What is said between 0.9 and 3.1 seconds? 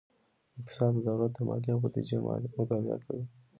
د دولت مالیې او بودیجه مطالعه